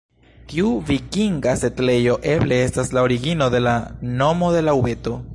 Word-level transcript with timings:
Tiu 0.51 0.69
vikinga 0.85 1.53
setlejo 1.63 2.15
eble 2.35 2.59
estas 2.69 2.91
la 2.99 3.03
origino 3.09 3.49
de 3.57 3.61
la 3.67 3.75
nomo 4.23 4.53
de 4.57 4.65
la 4.69 4.75
ubeto. 4.81 5.19